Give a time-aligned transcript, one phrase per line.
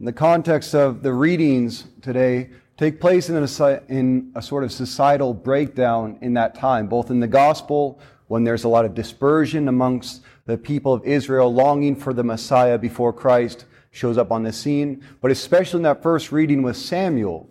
[0.00, 5.32] the context of the readings today, take place in a, in a sort of societal
[5.32, 7.98] breakdown in that time, both in the gospel,
[8.28, 12.76] when there's a lot of dispersion amongst the people of Israel longing for the Messiah
[12.76, 17.48] before Christ shows up on the scene, but especially in that first reading with Samuel.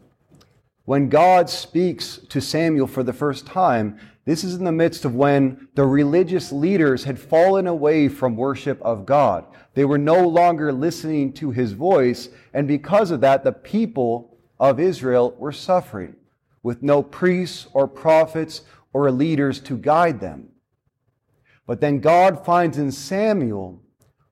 [0.83, 5.13] When God speaks to Samuel for the first time, this is in the midst of
[5.15, 9.45] when the religious leaders had fallen away from worship of God.
[9.75, 14.79] They were no longer listening to his voice, and because of that, the people of
[14.79, 16.15] Israel were suffering
[16.63, 18.61] with no priests or prophets
[18.93, 20.49] or leaders to guide them.
[21.67, 23.81] But then God finds in Samuel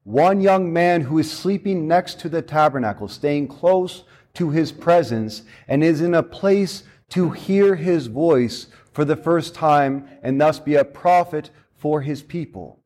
[0.04, 5.44] one young man who is sleeping next to the tabernacle, staying close to his presence,
[5.68, 10.60] and is in a place to hear his voice for the first time and thus
[10.60, 12.80] be a prophet for his people.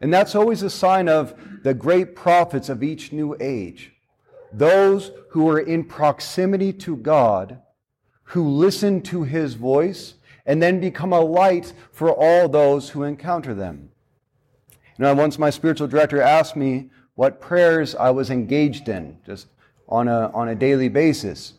[0.00, 3.92] And that's always a sign of the great prophets of each new age.
[4.52, 7.60] Those who are in proximity to God,
[8.24, 10.14] who listen to his voice,
[10.46, 13.90] and then become a light for all those who encounter them.
[14.98, 19.48] You know, once my spiritual director asked me what prayers I was engaged in, just
[19.88, 21.54] on a, on a daily basis.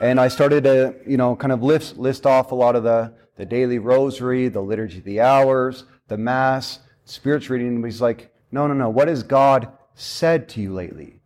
[0.00, 3.12] And I started to, you know, kind of list, list off a lot of the,
[3.36, 7.76] the daily rosary, the liturgy of the hours, the mass, spiritual reading.
[7.76, 8.88] And he's like, no, no, no.
[8.88, 11.20] What has God said to you lately?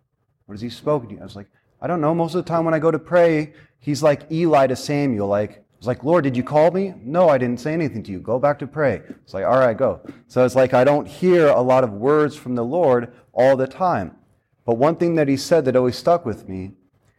[0.46, 1.20] What has he spoken to you?
[1.20, 1.48] I was like,
[1.80, 2.14] I don't know.
[2.14, 5.58] Most of the time when I go to pray, he's like Eli to Samuel, like,
[5.58, 6.94] I was like, Lord, did you call me?
[7.02, 8.20] No, I didn't say anything to you.
[8.20, 9.02] Go back to pray.
[9.24, 10.00] It's like, all right, go.
[10.28, 13.66] So it's like I don't hear a lot of words from the Lord all the
[13.66, 14.16] time.
[14.64, 16.70] But one thing that he said that always stuck with me,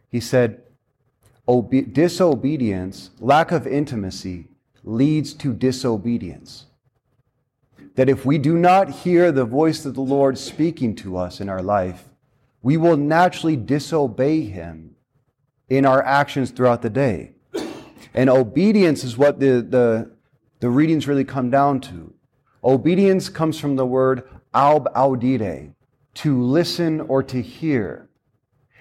[0.08, 0.62] he said,
[1.46, 4.48] Obe- disobedience, lack of intimacy,
[4.82, 6.66] leads to disobedience.
[7.96, 11.48] That if we do not hear the voice of the Lord speaking to us in
[11.48, 12.04] our life,
[12.62, 14.96] we will naturally disobey him
[15.68, 17.32] in our actions throughout the day.
[18.14, 20.10] And obedience is what the, the,
[20.60, 22.14] the readings really come down to.
[22.62, 25.74] Obedience comes from the word ob audire,
[26.14, 28.08] to listen or to hear.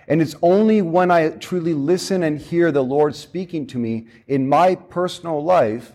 [0.07, 4.47] And it's only when I truly listen and hear the Lord speaking to me in
[4.47, 5.93] my personal life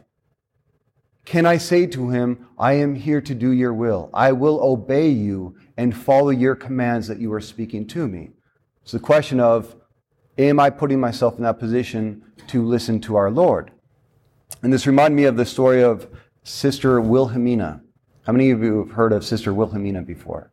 [1.28, 4.08] can I say to him, I am here to do your will.
[4.14, 8.30] I will obey you and follow your commands that you are speaking to me.
[8.82, 9.76] It's the question of,
[10.38, 13.72] am I putting myself in that position to listen to our Lord?
[14.62, 16.08] And this reminded me of the story of
[16.44, 17.82] Sister Wilhelmina.
[18.24, 20.50] How many of you have heard of Sister Wilhelmina before?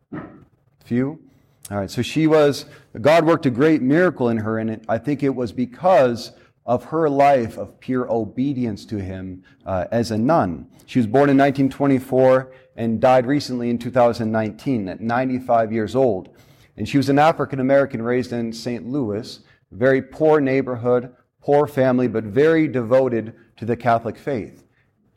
[0.84, 1.25] Few?
[1.68, 2.66] All right, so she was,
[3.00, 6.30] God worked a great miracle in her, and it, I think it was because
[6.64, 10.68] of her life of pure obedience to Him uh, as a nun.
[10.86, 16.28] She was born in 1924 and died recently in 2019 at 95 years old.
[16.76, 18.86] And she was an African American raised in St.
[18.86, 19.40] Louis,
[19.72, 24.62] very poor neighborhood, poor family, but very devoted to the Catholic faith.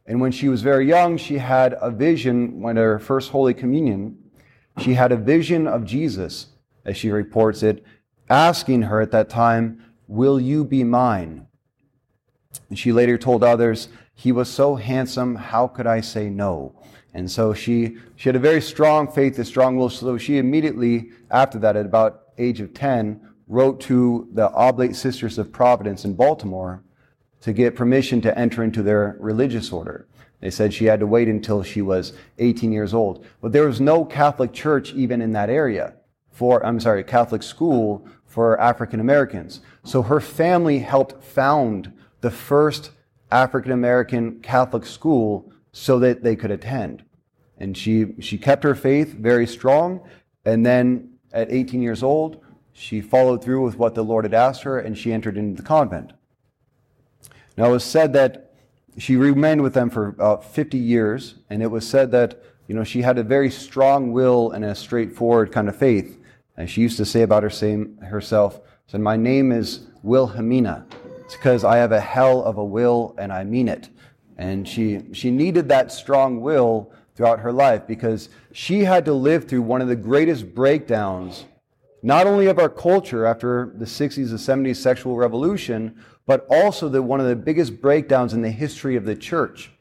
[0.08, 4.18] And when she was very young, she had a vision when her first Holy Communion
[4.78, 6.48] she had a vision of Jesus,
[6.86, 7.84] as she reports it,
[8.30, 11.48] asking her at that time, Will you be mine?
[12.70, 16.76] And she later told others, He was so handsome, how could I say no?
[17.14, 19.90] And so she, she had a very strong faith, a strong will.
[19.90, 25.38] So she immediately, after that, at about age of 10, wrote to the Oblate Sisters
[25.38, 26.84] of Providence in Baltimore
[27.42, 30.08] to get permission to enter into their religious order.
[30.42, 33.26] They said she had to wait until she was 18 years old.
[33.42, 35.96] But there was no Catholic church even in that area
[36.32, 39.60] for, I'm sorry, Catholic school for African Americans.
[39.84, 41.92] So her family helped found
[42.22, 42.92] the first
[43.32, 47.04] African American Catholic school so that they could attend.
[47.58, 50.02] And she, she kept her faith very strong.
[50.46, 54.64] And then at 18 years old, she followed through with what the Lord had asked
[54.64, 56.14] her and she entered into the convent.
[57.58, 58.49] Now it was said that
[59.02, 62.84] she remained with them for about 50 years, and it was said that you know
[62.84, 66.18] she had a very strong will and a straightforward kind of faith.
[66.58, 70.86] And she used to say about her same, herself, said, "My name is Wilhelmina.
[71.24, 73.90] It's because I have a hell of a will and I mean it."
[74.38, 79.46] And she she needed that strong will throughout her life because she had to live
[79.46, 81.46] through one of the greatest breakdowns,
[82.02, 87.02] not only of our culture after the 60s and 70s sexual revolution, but also the,
[87.02, 89.72] one of the biggest breakdowns in the history of the church.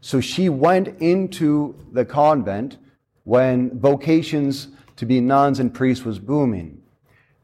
[0.00, 2.78] So she went into the convent
[3.24, 6.82] when vocations to be nuns and priests was booming.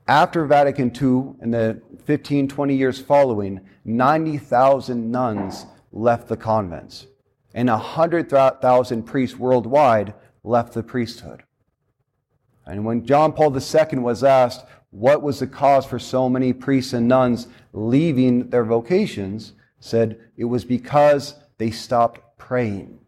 [0.08, 7.06] After Vatican II, in the 15, 20 years following, 90,000 nuns left the convents,
[7.54, 10.14] and 100,000 priests worldwide
[10.44, 11.42] left the priesthood.
[12.66, 16.92] And when John Paul II was asked, what was the cause for so many priests
[16.92, 22.98] and nuns leaving their vocations, said it was because they stopped praying.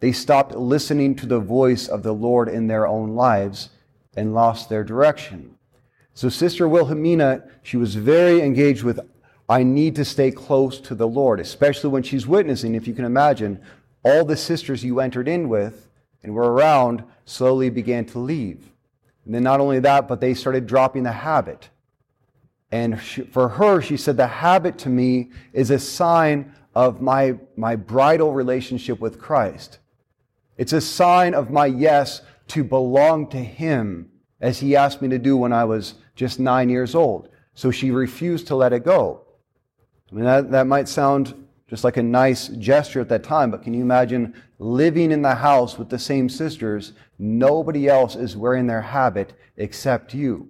[0.00, 3.70] They stopped listening to the voice of the Lord in their own lives
[4.16, 5.56] and lost their direction.
[6.12, 9.00] So Sister Wilhelmina, she was very engaged with,
[9.48, 13.04] I need to stay close to the Lord, especially when she's witnessing, if you can
[13.04, 13.60] imagine,
[14.02, 15.85] all the sisters you entered in with
[16.26, 18.68] and were around slowly began to leave.
[19.24, 21.70] And then not only that, but they started dropping the habit.
[22.70, 27.38] And she, for her, she said, the habit to me is a sign of my,
[27.56, 29.78] my bridal relationship with Christ.
[30.58, 35.18] It's a sign of my yes to belong to Him as He asked me to
[35.18, 37.28] do when I was just nine years old.
[37.54, 39.22] So she refused to let it go.
[40.10, 43.62] I mean, that, that might sound just like a nice gesture at that time, but
[43.62, 46.92] can you imagine living in the house with the same sisters?
[47.18, 50.48] Nobody else is wearing their habit except you.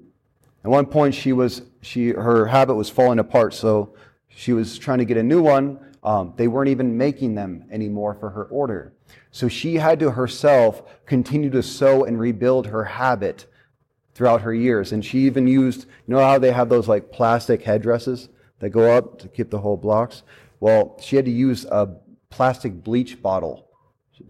[0.63, 3.95] At one point, she was, she, her habit was falling apart, so
[4.29, 5.79] she was trying to get a new one.
[6.03, 8.93] Um, they weren't even making them anymore for her order.
[9.31, 13.47] So she had to herself continue to sew and rebuild her habit
[14.15, 14.93] throughout her years.
[14.93, 18.29] And she even used, you know how they have those like plastic headdresses
[18.59, 20.23] that go up to keep the whole blocks?
[20.61, 21.97] Well, she had to use a
[22.31, 23.69] plastic bleach bottle,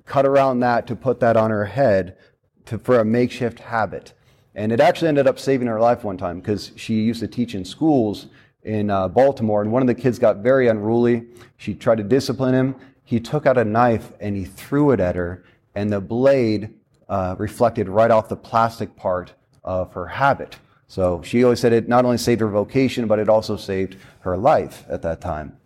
[0.05, 2.17] cut around that to put that on her head
[2.67, 4.13] to, for a makeshift habit.
[4.55, 7.55] And it actually ended up saving her life one time because she used to teach
[7.55, 8.27] in schools
[8.63, 11.27] in uh, Baltimore, and one of the kids got very unruly.
[11.57, 12.75] She tried to discipline him.
[13.05, 15.45] He took out a knife and he threw it at her,
[15.75, 16.75] and the blade
[17.09, 20.57] uh, reflected right off the plastic part of her habit.
[20.89, 24.37] So she always said it not only saved her vocation, but it also saved her
[24.37, 25.57] life at that time.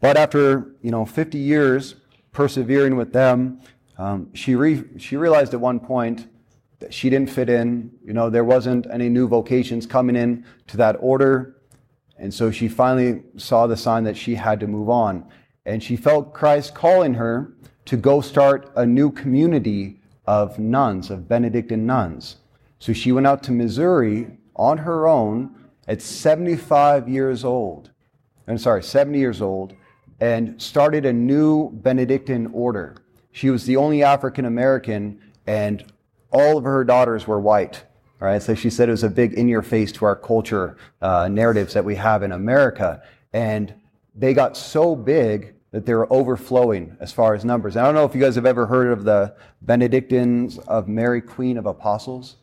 [0.00, 1.96] But after, you know, 50 years
[2.32, 3.60] persevering with them,
[3.98, 6.26] um, she, re- she realized at one point
[6.78, 7.90] that she didn't fit in.
[8.04, 11.56] You know, there wasn't any new vocations coming in to that order.
[12.18, 15.26] And so she finally saw the sign that she had to move on.
[15.66, 17.54] And she felt Christ calling her
[17.84, 22.36] to go start a new community of nuns, of Benedictine nuns.
[22.78, 25.54] So she went out to Missouri on her own
[25.86, 27.90] at 75 years old.
[28.46, 29.74] I'm sorry, 70 years old,
[30.20, 32.96] and started a new Benedictine order.
[33.32, 35.84] She was the only African American, and
[36.30, 37.84] all of her daughters were white.
[38.20, 40.76] All right, so she said it was a big in your face to our culture
[41.00, 43.02] uh, narratives that we have in America.
[43.32, 43.72] And
[44.14, 47.76] they got so big that they were overflowing as far as numbers.
[47.76, 51.22] And I don't know if you guys have ever heard of the Benedictines of Mary,
[51.22, 52.36] Queen of Apostles.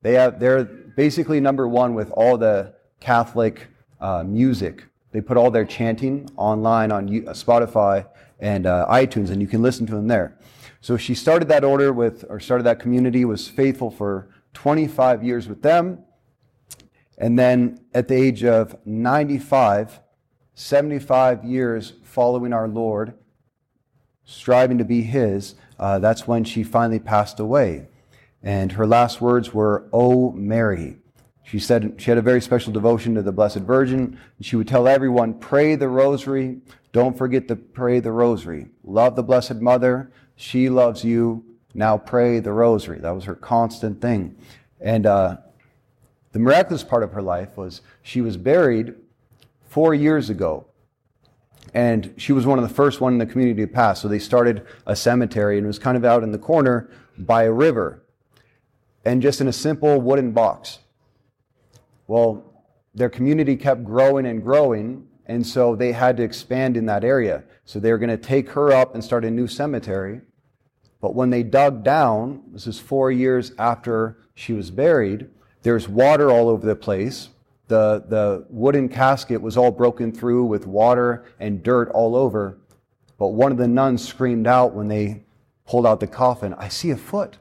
[0.00, 3.66] They have, they're basically number one with all the Catholic
[4.00, 4.84] uh, music.
[5.12, 8.06] They put all their chanting online on uh, Spotify
[8.38, 10.36] and uh, iTunes, and you can listen to them there.
[10.80, 15.48] So she started that order with, or started that community, was faithful for 25 years
[15.48, 16.04] with them.
[17.16, 20.00] And then at the age of 95,
[20.54, 23.14] 75 years following our Lord,
[24.24, 27.88] striving to be His, uh, that's when she finally passed away.
[28.42, 30.98] And her last words were, Oh, Mary.
[31.48, 34.20] She said she had a very special devotion to the Blessed Virgin.
[34.42, 36.58] She would tell everyone, pray the rosary.
[36.92, 38.66] Don't forget to pray the rosary.
[38.84, 40.12] Love the Blessed Mother.
[40.36, 41.42] She loves you.
[41.72, 42.98] Now pray the rosary.
[42.98, 44.36] That was her constant thing.
[44.78, 45.38] And uh,
[46.32, 48.94] the miraculous part of her life was she was buried
[49.68, 50.66] four years ago.
[51.72, 54.02] And she was one of the first one in the community to pass.
[54.02, 57.44] So they started a cemetery and it was kind of out in the corner by
[57.44, 58.02] a river
[59.06, 60.80] and just in a simple wooden box.
[62.08, 67.04] Well, their community kept growing and growing, and so they had to expand in that
[67.04, 67.44] area.
[67.64, 70.22] So they were going to take her up and start a new cemetery.
[71.00, 75.28] But when they dug down, this is four years after she was buried,
[75.62, 77.28] there's water all over the place.
[77.68, 82.58] The, the wooden casket was all broken through with water and dirt all over.
[83.18, 85.24] But one of the nuns screamed out when they
[85.66, 87.38] pulled out the coffin, I see a foot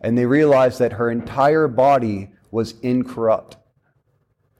[0.00, 3.56] and they realized that her entire body was incorrupt.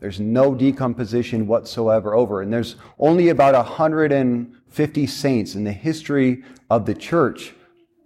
[0.01, 2.41] There's no decomposition whatsoever over.
[2.41, 7.55] And there's only about 150 saints in the history of the church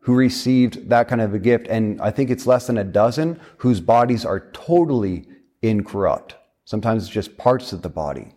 [0.01, 1.67] who received that kind of a gift.
[1.69, 5.27] And I think it's less than a dozen whose bodies are totally
[5.63, 6.35] incorrupt.
[6.65, 8.35] Sometimes it's just parts of the body.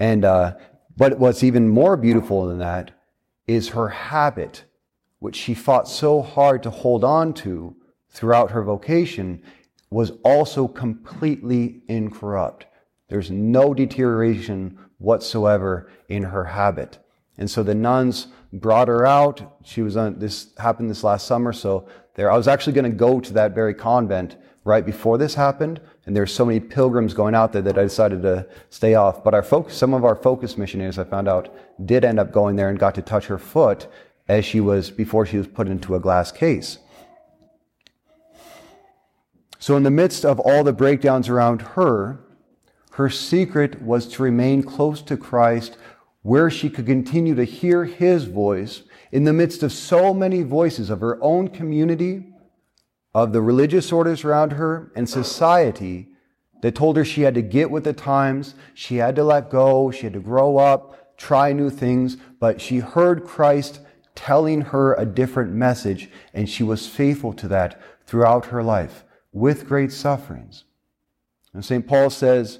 [0.00, 0.56] And, uh,
[0.96, 2.92] but what's even more beautiful than that
[3.46, 4.64] is her habit,
[5.18, 7.76] which she fought so hard to hold on to
[8.10, 9.42] throughout her vocation
[9.90, 12.66] was also completely incorrupt.
[13.08, 16.98] There's no deterioration whatsoever in her habit.
[17.38, 19.58] And so the nuns brought her out.
[19.64, 22.30] She was on, this happened this last summer, so there.
[22.30, 26.14] I was actually going to go to that very convent right before this happened, and
[26.14, 29.24] there's so many pilgrims going out there that I decided to stay off.
[29.24, 31.54] But our focus, some of our focus missionaries, I found out,
[31.86, 33.86] did end up going there and got to touch her foot
[34.26, 36.78] as she was before she was put into a glass case.
[39.60, 42.20] So, in the midst of all the breakdowns around her,
[42.92, 45.76] her secret was to remain close to Christ,
[46.22, 50.90] where she could continue to hear his voice in the midst of so many voices
[50.90, 52.24] of her own community
[53.14, 56.08] of the religious orders around her and society
[56.62, 59.90] that told her she had to get with the times, she had to let go,
[59.90, 63.80] she had to grow up, try new things, but she heard Christ
[64.14, 69.04] telling her a different message, and she was faithful to that throughout her life
[69.38, 70.64] with great sufferings.
[71.54, 71.86] And St.
[71.86, 72.58] Paul says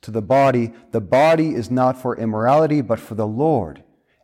[0.00, 3.82] to the body, the body is not for immorality, but for the Lord,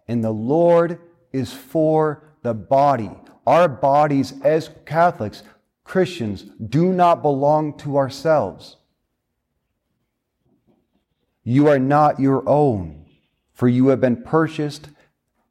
[0.09, 1.01] and the Lord
[1.33, 3.11] is for the body.
[3.47, 5.43] Our bodies as Catholics,
[5.85, 8.77] Christians, do not belong to ourselves.
[11.43, 13.07] You are not your own,
[13.53, 14.89] for you have been purchased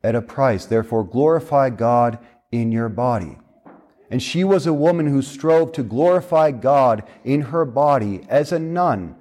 [0.03, 0.65] at a price.
[0.65, 2.19] Therefore, glorify God
[2.51, 3.37] in your body.
[4.09, 8.59] And she was a woman who strove to glorify God in her body as a
[8.59, 9.15] nun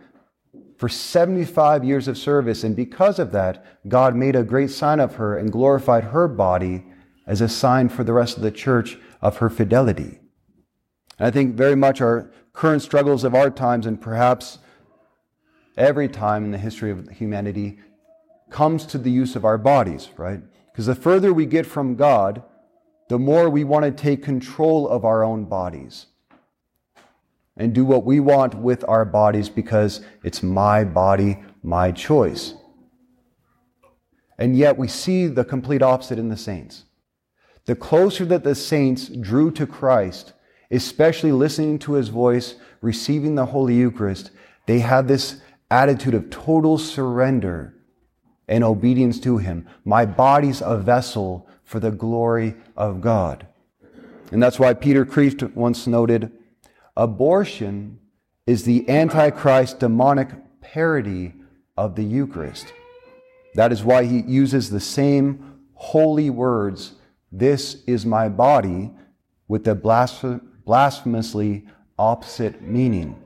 [0.77, 2.65] for 75 years of service.
[2.65, 6.85] And because of that, God made a great sign of her and glorified her body
[7.27, 10.21] as a sign for the rest of the church of her fidelity.
[11.19, 14.59] And I think very much our current struggles of our times, and perhaps
[15.77, 17.79] every time in the history of humanity,
[18.51, 20.41] comes to the use of our bodies, right?
[20.71, 22.43] Because the further we get from God,
[23.09, 26.07] the more we want to take control of our own bodies
[27.57, 32.55] and do what we want with our bodies because it's my body, my choice.
[34.39, 36.85] And yet we see the complete opposite in the saints.
[37.67, 40.33] The closer that the saints drew to Christ,
[40.71, 44.31] especially listening to his voice, receiving the Holy Eucharist,
[44.67, 47.75] they had this attitude of total surrender
[48.49, 49.67] and obedience to him.
[49.85, 53.47] My body's a vessel for the glory of God.
[54.31, 56.31] And that's why Peter Kreeft once noted
[56.97, 57.99] abortion
[58.47, 60.29] is the Antichrist demonic
[60.61, 61.35] parody
[61.77, 62.73] of the Eucharist.
[63.55, 66.95] That is why he uses the same holy words
[67.37, 68.93] this is my body,
[69.49, 71.67] with the blasphemously
[71.99, 73.21] opposite meaning.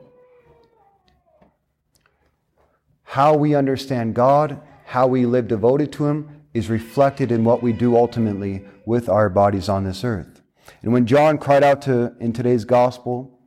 [3.02, 7.74] How we understand God, how we live devoted to Him, is reflected in what we
[7.74, 10.40] do ultimately with our bodies on this earth.
[10.82, 13.38] And when John cried out to, in today's gospel,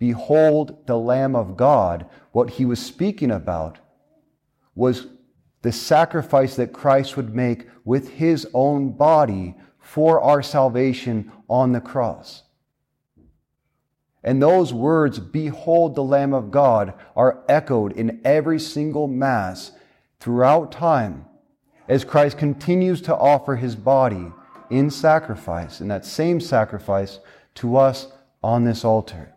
[0.00, 3.78] Behold the Lamb of God, what he was speaking about
[4.74, 5.06] was
[5.62, 11.80] the sacrifice that Christ would make with his own body for our salvation on the
[11.80, 12.42] cross.
[14.24, 19.70] And those words, Behold the Lamb of God, are echoed in every single Mass
[20.20, 21.24] throughout time
[21.88, 24.30] as Christ continues to offer his body
[24.68, 27.18] in sacrifice, in that same sacrifice
[27.56, 28.06] to us
[28.42, 29.34] on this altar.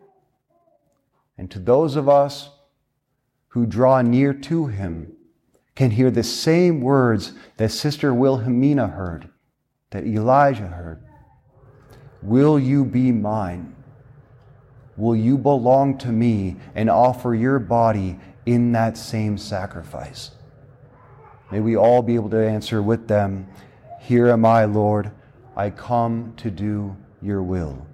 [1.37, 2.51] And to those of us
[3.49, 5.13] who draw near to him,
[5.75, 9.29] can hear the same words that Sister Wilhelmina heard
[9.89, 11.03] that Elijah heard
[12.21, 13.75] Will you be mine?
[14.95, 20.31] Will you belong to me and offer your body in that same sacrifice?
[21.53, 23.45] May we all be able to answer with them
[23.99, 25.11] Here am I, Lord.
[25.55, 27.85] I come to do your will.